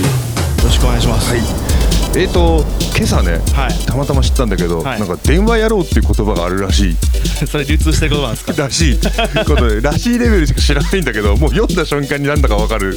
[0.00, 0.06] よ
[0.64, 1.30] ろしくお願いします。
[1.30, 1.40] はい。
[2.16, 2.64] えーと
[2.96, 3.86] 今朝ね、はい。
[3.86, 4.98] たまたま知ったんだけど、はい。
[5.00, 6.96] なんか電話野郎っていう言葉があるらしい。
[7.46, 8.52] それ流通してることなんですか？
[8.62, 8.98] らしい
[9.46, 12.96] ことでらしいレベルしか知らないんだけど もう読んだ瞬間になんだかわかる。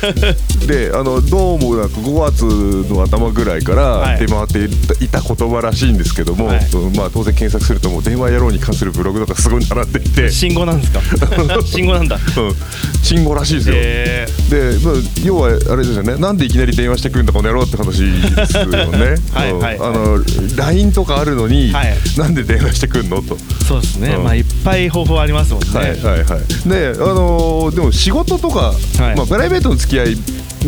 [0.66, 2.44] であのどうもなんか5月
[2.92, 4.20] の頭ぐらいからはい。
[4.20, 6.66] 出回っていた言葉らしいんですけども、はい。
[6.72, 11.00] うんまあ、当然検索するともう電話野郎に関するブログとかすごい並んでいて、信号なんですか？
[11.66, 12.16] 信号なんだ。
[12.16, 12.54] うん、
[13.02, 16.16] 信号らしいですよ、えで、まあ、要はあれですよね。
[16.16, 19.58] なんでいきなり電話してくるんだこの野郎って話ですよねはいうん。
[19.60, 19.78] はい。
[19.78, 20.18] あの
[20.56, 21.94] LINE とかあるのに、はい。
[22.18, 23.22] なんで電話してくんの？
[23.22, 23.36] と。
[23.36, 24.24] ー、そうですね、うん。
[24.24, 26.68] まあいっぱい方法ありますもんね、はいはいはい。
[26.68, 29.16] であのーでも仕事とか、はい。
[29.16, 30.16] まあ、プライベートの付き合い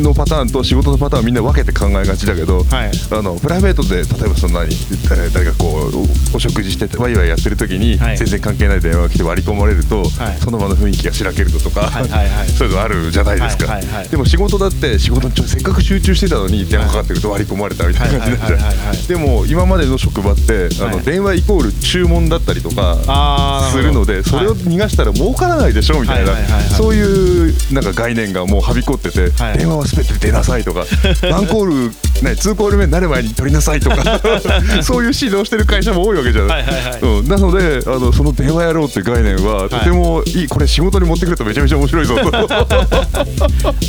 [0.02, 2.90] のパターンと仕事のパターンはみんな分けて考えがちだけど、はい。
[3.10, 4.74] あのプライベートで例えばそんなに
[5.08, 8.18] 誰誰かこうおお食事しててワイワイやってる時に、はい。
[8.18, 10.38] 全然関係ない電話が来て割り込まれると、はい。
[10.38, 12.48] その場の雰囲気がしらけるとか、はいはいはい。
[12.52, 21.04] そういうのあるじゃないですか、はいはいはいでも仕事だって仕事にちょせっかく集中してたのに電話かかってくると割り込まれたみたいな感じになっちゃでも今までの職場ってあの、はい。
[21.04, 24.58] 電話イコール注文だったりとかするのでそれをはい。
[24.60, 26.32] 逃がしたら儲からないでしょみたいな
[26.76, 29.58] そういうなんか概念がもうはびこってて、はい。
[29.58, 30.84] 電話はすべて出なさいとか
[31.30, 31.74] ワンコール、
[32.22, 34.20] ね、2コール目になる前に取りなさいとか
[34.82, 36.62] そういう指導してる会社も多いわけじゃない。
[36.62, 37.00] はいはいはい。
[37.00, 42.48] うん、なのであのその電話やろうって概念はとてもいい、これ仕事に持ってくるとめちゃめちゃ面白いぞと。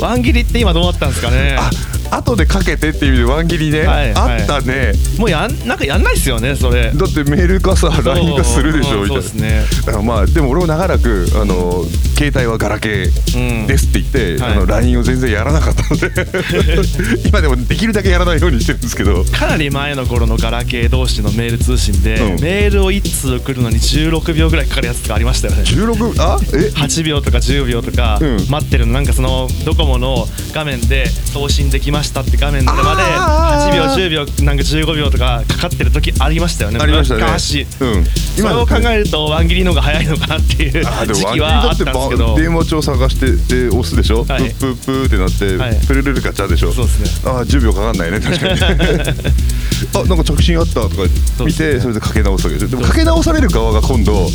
[0.00, 1.56] ワン切りって今どうなったんですかね。
[1.58, 1.70] あ
[2.10, 4.40] 後でかけてっていう意味でワン切りね、はいはい。
[4.40, 4.92] あったね。
[5.18, 6.92] もうやんなんかやんないっすよねそれ。
[6.92, 9.22] だってメールかさ LINE かするでしょうんみたいな。
[9.22, 9.96] そうですね。
[9.96, 11.84] あまあでも俺も長らくあの
[12.16, 16.10] 携帯はガラケーですって言って、はいあの LINE を全然やらなかったので。
[17.26, 19.24] 今でもできるだけやらないようにしてるんですけど。
[19.24, 22.40] かなり前の頃のガラケー同士のメール通信で、うん。
[22.40, 25.62] メールを1通送るのに16秒ぐらいかかるやつとかありましたよね。
[25.62, 26.38] 16あ？
[26.52, 28.46] え？8秒とか10秒とかうん。
[28.48, 28.92] 待ってるの。
[28.92, 48.60] なんかそのドコモの画面で送信できましたって画面のまであー8秒10秒なんか15秒とかかかってる時ありましたよねありましたね昔うんそれを考えるとワン切りの方が早いのかなっていうあでも時期はあったてんですけどば電話帳探してで押すでしょ、はいプップーってなって、はいプルルルガチャでしょそうですねあ10秒かかんないね確かに
[49.94, 50.94] あなんか着信あったとか
[51.44, 54.30] 見てそ,、れでかけ直すわけでしょでもかけ直される側が今度はい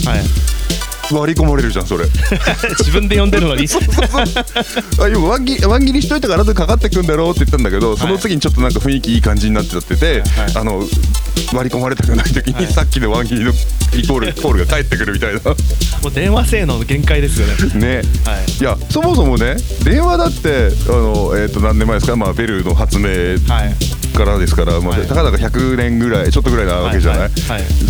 [1.11, 2.05] 割り込まれるじゃんそれ。
[2.79, 3.67] 自分で呼んでるのに。
[4.99, 10.51] あ要はワン切りワン切りしといたから後でかかってくんだろうって言ったんだけどその次にちょっとなんか雰囲気いい感じになっちゃってて、はい。
[10.55, 10.83] あの
[11.53, 12.67] 割り込まれたくない時に、はい。
[12.67, 13.51] さっきのワン切りの
[13.93, 15.39] イコール コールが返ってくるみたいな。
[15.41, 17.53] もう電話性能の限界ですよね。
[17.75, 17.95] ね、
[18.25, 18.51] はい。
[18.59, 25.07] いやそもそもね電話だってあの、えー、と何年前ですか、まあ、ベルの発明はいからですから、まあはい。
[25.07, 27.31] たかだか100年ぐらいちょっとぐらいなわけじゃない、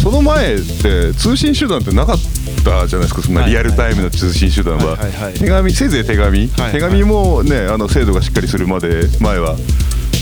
[0.02, 2.18] その前って通信手段ってなかっ
[2.64, 3.22] たじゃないですか？
[3.22, 4.98] そんなはいリアルタイムの通信手段は。
[5.38, 6.72] 手紙せいぜい手紙、はい。
[6.72, 9.56] 手紙もねあの精度がしっかりするまで前は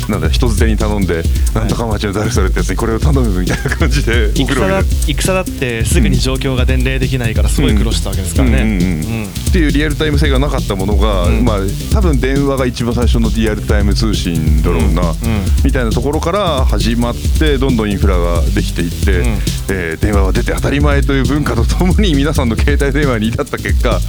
[0.09, 9.01] なんだ人づてに頼んで、なんとか町の誰それってやつにこれを頼むみたいな感じで戦だ戦だってすぐに状況が伝令できないからすごい苦労したわけですからね、
[9.49, 11.57] っていうリアルタイム性がなかったものが、うんまあ
[11.93, 15.15] 多分電話が一番最初のリアルタイム通信だろうな、うん。
[15.63, 19.25] みたいなところから始まってどんどんインフラができていって、うん。
[19.69, 24.01] えー電話は出て当たり前という文化とともに 皆さんの携帯電話に至った結果、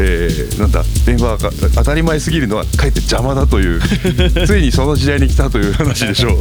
[0.00, 3.80] えーなんだ電話が当たり前すぎるのはかえって邪魔だという。
[4.46, 6.36] ついにその時代に来たという話でしょう。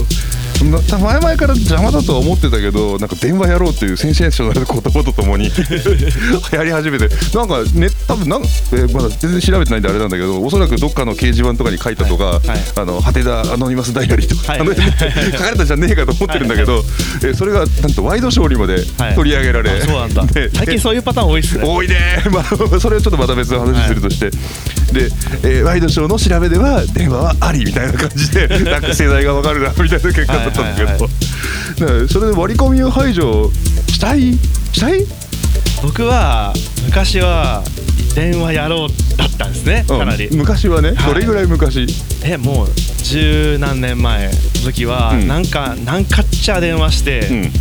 [0.69, 12.59] な前々から邪魔だとは思ってたけどなんか電話やろうっていうセンセーショナルな言葉とともに 流行り始めてなんかね多分なん、えーまだ全然調べてないんであれなんだけどおそらくどっかの掲示板とかに書いたとか「はいはい。
[12.75, 14.61] あの果てだアノニマスダイアリー」とか、はい。
[15.31, 16.83] 書かれたんじゃねえかと思ってるんだけど、
[17.23, 19.16] えーそれがなんとワイドショーにまではい。
[19.16, 20.25] 取り上げられ、あそうなんだ。
[20.25, 21.63] で最近そういうパターン多いっすね。
[21.66, 21.95] 多いね、
[22.31, 25.09] まあ、それをちょっとまた別の話するとして、で、
[25.44, 33.51] えーワイドショーの調べでは電話はありみたいな感じでなんか世代がわかるなみたいな結果だったんだけど、それで割り込みを排除
[33.88, 34.34] したい？
[34.73, 35.06] したい、
[35.84, 36.53] 僕は
[36.85, 37.63] 昔は
[38.16, 40.00] 電話やろうだったんですねうん。
[40.00, 41.13] かなり、昔はね、はい。
[41.13, 41.88] どれぐらい昔？
[42.24, 42.68] えもう
[43.03, 44.33] 十何年前の
[44.63, 45.27] 時は、うん。
[45.27, 47.51] なんかなんかっちゃ電話して、うん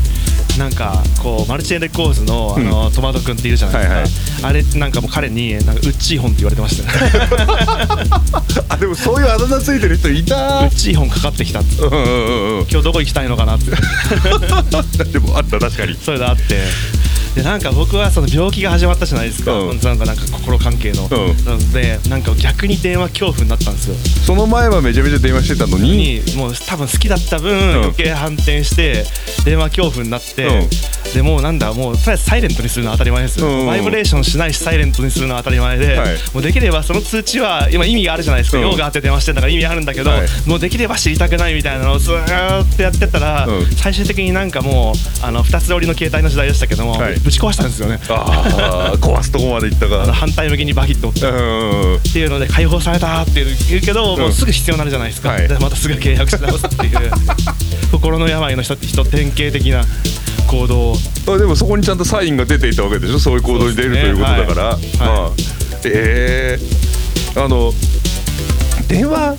[0.60, 7.50] なんかこうマルチエレコーズのあの、トマト君っているじゃないですか、あれなんかもう彼になんかウッチーホンって言われてましたね。
[8.68, 11.82] あでもそういうあだ名ついてる人いウたッチーホンかかってきたって。
[11.82, 12.66] うんうんうんうん。
[12.70, 13.70] 今日どこ行きたいのかなって。
[15.10, 15.96] でもあった確かに。
[16.04, 16.60] それであって
[17.34, 19.78] でなんか僕はその病気が始まったじゃないですか、うん。
[19.80, 21.44] なんかなんか心関係の、うん。
[21.44, 23.96] なのでなんか逆に電話恐怖になったんですよ。
[24.26, 26.20] その前はめちゃめちゃ電話してたのに？
[26.20, 27.74] にもう多分好きだった分、ん。
[27.84, 29.04] 余計反転して
[29.44, 30.68] 電話恐怖になって、うん。
[31.14, 36.16] でもうなんだもうとりあえずサイレントにするのは当たり前ですよ、うんバイブレーションしないしサイレントにするのは当たり前で、はい。
[36.34, 38.70] もうできればその通知は今意味があるじゃないですか、うん。
[38.70, 40.28] 用があって電話してんだから意味あるんだけど、はい。
[40.48, 43.66] もうできれば知りたくないみたいなのをずーっとやってたら、うん。
[43.66, 47.98] 最終的になんかもうあの2つ折りの携帯の時代でしたけども、はいぶち壊したんですよね。
[48.08, 51.28] ああ壊すとこまで行ったか反対向きにバキッと折って。
[51.28, 55.46] うんっていうので解放されたっていう言うけど、もうすぐ必要になるじゃないですか、はい。
[55.48, 57.10] でまたすぐ契約し直すっていう。
[57.92, 59.84] 心の病の人って人典型的な
[60.46, 60.92] 行動。
[60.92, 60.96] を
[61.28, 63.18] あでもそこにちゃんとサインが出ていたわけでしょ？
[63.18, 65.32] そういう行動に出る、ということだから、はいまあは
[65.84, 66.58] え
[67.36, 67.72] えあの
[68.88, 69.36] 電話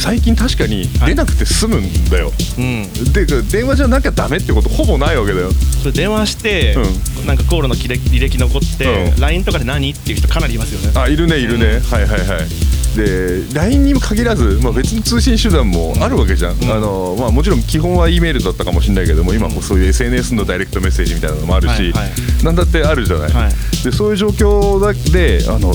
[0.00, 3.12] 最近確かに出なくて済むんだよ、うん。
[3.12, 5.50] で電話じゃなきゃダメってことほぼないわけだよ。
[5.52, 6.74] それ電話して、
[7.22, 9.20] うなんかコールの履歴残って、うん。
[9.20, 9.90] LINE とかで何？
[9.90, 10.98] っていう人かなりいますよね。
[10.98, 12.96] あいるねいるね、うんはいはいはい。
[12.96, 16.72] で LINE にも限らず、まあ、別の通信手段もあるわけじゃん、うん。
[16.72, 22.44] あのまあ、もちろん基本は E メールだったかもしれないけども今もそういう SNS のダイレクトメッセージみたいなのもあるし、はいはい。
[22.44, 23.52] なんだってあるじゃない、はい。
[23.84, 25.72] でそういう状況だであの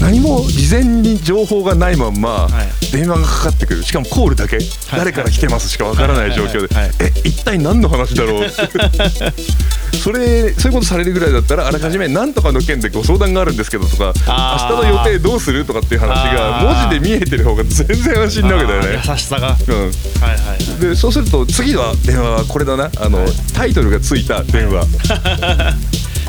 [0.00, 2.92] 何も事前に情報がないまんまはい。
[2.92, 3.82] 電話がかかってくる。
[3.82, 4.58] しかもコールだけ、
[4.96, 8.48] 誰から来てますしかわからない状況で、え一体何の話だろう？
[9.96, 14.12] それそういうことされるぐらいだったらあらかじめ何とかの件でご相談があるんですけどとか
[14.70, 19.48] 明日の予定どうするとかっていう話が文字で見えてる方が全然安心なわけだよね優しさが。
[19.48, 19.76] はいうん。
[19.76, 19.90] はいは
[20.78, 22.90] いでそうすると次は電話はこれだな。
[23.00, 24.84] あの、タイトルがついた電話、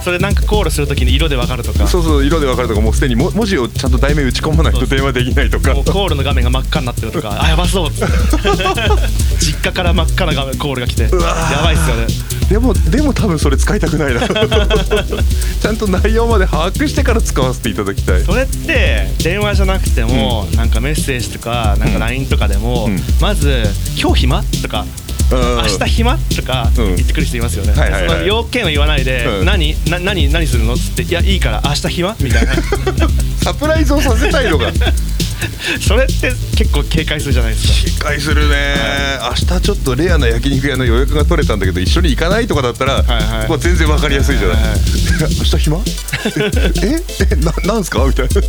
[0.08, 1.86] それなんかコールするときに色でわかるとか。
[1.86, 5.74] そうそう色で分かるとかもうすでにも文字をちゃんと題名打ち込まないと電話できないとか。
[5.74, 7.44] もうコールの画面が真っ赤になってるとか。
[7.44, 8.14] あやばそうっつって。
[9.38, 11.04] 実家から真っ赤な画面コールが来て。
[11.04, 12.08] やばいっすよね。
[12.48, 14.22] でもでも多分それ使いたくないな。
[15.62, 18.24] ちゃんと内容まで把握してから使わせていただきたい。
[18.24, 23.04] それって電話じゃなくても、なんかメッセージとかなんか LINE とかでも、うん。
[23.20, 23.66] まず
[24.02, 26.18] 「今日暇?」とかうん明日暇？
[26.18, 26.96] とかうん。
[26.96, 28.10] 言ってくる人いますよね、はいはいはい。
[28.10, 29.46] その要件を言わないで、うん。
[29.46, 30.74] 何な何何するの？
[30.74, 32.54] っつって「いやいいから明日暇?」みたいな。
[33.44, 34.72] サプライズをさせたいのが
[35.80, 37.68] それって結構警戒するじゃないです
[38.00, 38.10] か。
[38.12, 38.76] 理解するね、
[39.22, 43.50] 明日ちょっとレアな焼肉屋の予約が取れたんだけど一緒に行かないとかだったら、はいはい。
[43.50, 44.80] まあ、全然わかりやすいじゃない、はいはい
[45.38, 45.78] 明日暇？
[45.78, 48.04] えええななんすか？
[48.06, 48.42] みたいな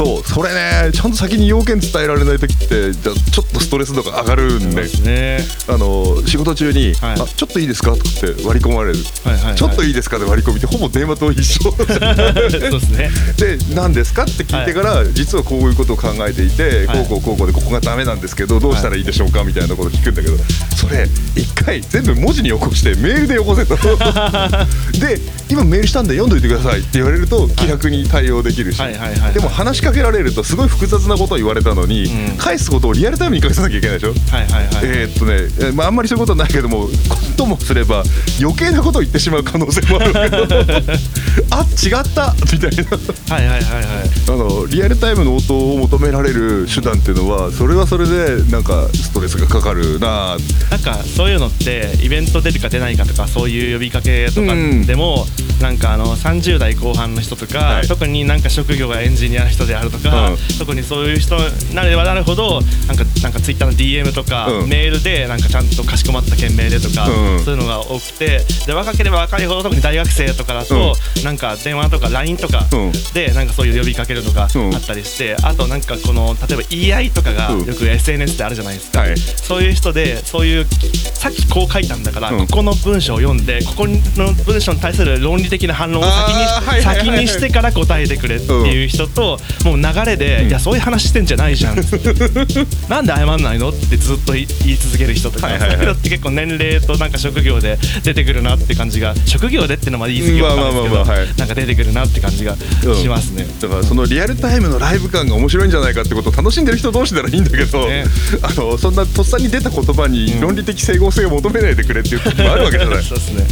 [0.00, 5.40] そうそれねちゃんと先に要件伝えられない時ってじゃあちょっとストレス度が上がるんで、ね。
[5.68, 7.20] あの仕事中に、はい。
[7.20, 9.54] あ「ちょっといいですか?」とかって割り込まれる、はいはいはい。
[9.56, 11.70] ちょっといいですか?」で割り込みってほぼ電話と一緒。
[11.76, 13.10] そうですね。
[13.36, 16.98] で何ですかって聞いてから、実はこういうことを考えていて、はい。
[16.98, 20.36] こうこうこうこうでここがダメなんですけどどうしたらいいでしょうかみたいなこと聞くんだけど
[20.76, 21.06] それ
[21.36, 23.76] 一回全部文字に起こしてメールでよこせと。
[24.98, 25.20] で
[25.50, 29.34] 今メールしたんで読んどいてくださいって言われると気楽に対応できるし、はいはいはいはい。
[29.34, 32.36] でも話しかけられるとすごい複雑なことを言われたのに、うん。
[32.36, 34.14] 返すことをリアルタイムに返さなきゃいけないでしょ？
[34.34, 36.90] はいはいはい、えーっとね、えーまあ、あんまりそういうことはないけどもこ
[37.36, 38.02] ともすれば
[38.40, 40.46] 余計なことを言ってしまう可能性もあるけど
[41.50, 42.34] あ違った？
[42.52, 43.34] みたいな。
[43.36, 44.10] はいはいはいはい。
[44.28, 50.36] あのリアルタイムの応答を求められる手段っていうのはそれはそれでなんかストレスがかかるな
[50.70, 54.54] なんかそういうのってイベント出るか出ないかとかそういう呼びかけとか
[54.86, 55.26] でも、
[55.60, 57.86] なんかあの30代後半の人とか、はい。
[57.86, 60.36] 特になんか職業がエンジニアの人であるとか、うん。
[60.58, 64.68] 特にそういう人になればなるほどなんかなんかツイッターの DM とか、うん。
[64.68, 67.44] メールでなんかちゃんとかしこまった件名でとか、うん。
[67.44, 72.92] そういうのが多くてで若ければ若いほど特に大学生とかだと、なんか電話とか LINE とかうん。
[73.12, 74.74] でなんかそういう呼びかけるのがうん。
[74.74, 77.66] あったりして、あとなんかこの例えば言い合いとかがうん。
[77.66, 79.00] よく SNS であるじゃないですか。
[79.00, 79.18] はい。
[79.18, 80.66] そういう人でそういう
[81.12, 82.46] さっきこう書いたんだから、うん。
[82.46, 86.32] ここの文章を読んでここの文章に対する論理的な反論を先
[86.78, 91.76] に,、先にしてから答えてくれっていう人と、もう流れで、いやそういう話してんじゃないじゃん
[92.88, 94.46] なんで謝んないのってずっと言い
[94.80, 103.46] 続ける人とか、そういうのって結構年齢となんか職業で出てくるなって感じが職業でってのは言い過ぎは分かるんですけど、なんか出てくるなって感じがしますね。
[103.60, 108.04] だからそのリアルタイムのライブ感が面白いんじゃないかってことを楽しんでる人同士ならいいんだけど、ね。
[108.42, 113.02] あのそんなとっさに出た言葉に論理的整合性を求めないでくれっていう時もあるわけじゃない。
[113.04, 113.46] そうですね。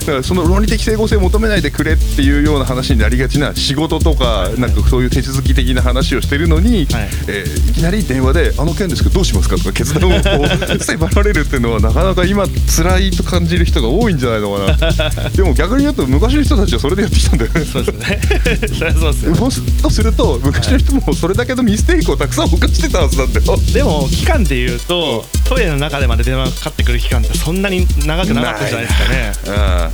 [0.00, 7.08] だからその論理的整合性を求めないでくれっていうような話になりがちな仕事とかなんかそういう手続き的な話をしてるのに、はい。
[7.28, 15.28] えーいきなり電話で「あの件ですけどどうしますか?」とか決断をこう迫られるっていうのはなかなか今辛いと感じる人が多いんじゃないのかな。
[15.36, 17.64] でも逆に言うと昔の人たちはそれでやってきたんだよね。
[17.70, 18.20] そうですね。
[18.98, 19.50] そうですよ もう
[19.82, 23.58] とすると昔の人もそれだけのミステイクをたくさん犯してたはずなんだよ。
[23.72, 28.98] でも期間で言うとトイレの中でまで電話がかかってくる期間ってそんなに長くなかったじゃないです
[29.44, 29.56] かね。
[29.58, 29.90] あ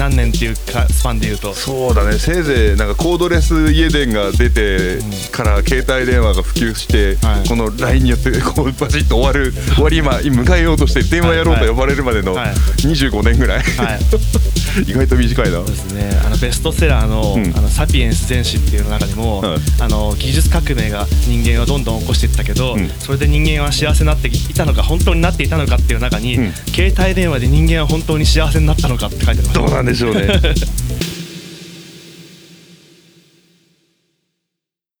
[0.00, 1.52] 何年っていうかスパンでいうと。
[1.52, 2.14] そうだね。
[2.18, 4.98] せいぜいなんかコードレス家電が出て
[5.30, 7.48] から携帯電話が普及して、はい。
[7.48, 12.48] この LINE によって こうバチッと終わる終わり今迎えようとして電話やろうと呼ばれるまでのはい。
[12.48, 14.00] はい25年ぐらい、はい。
[14.88, 15.56] 意外と短いな。
[15.58, 16.20] そうですね。
[16.24, 17.52] あのベストセラーの,、うん。
[17.56, 19.58] あのサピエンス全史っていうの中にも、はい。
[19.80, 30.28] あの技術革命が人間をどんどん起こしていったけど、うんそれで人間は幸せになっていたのか本当になっていたのかっていう中に、うん携帯電話で人間は本当に幸せになったのかって書いてありますどうなんでしょうね。